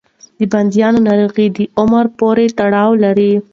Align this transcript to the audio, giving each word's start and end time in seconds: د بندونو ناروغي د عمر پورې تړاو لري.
د 0.39 0.41
بندونو 0.51 0.97
ناروغي 1.07 1.47
د 1.57 1.59
عمر 1.79 2.05
پورې 2.19 2.45
تړاو 2.57 2.91
لري. 3.03 3.33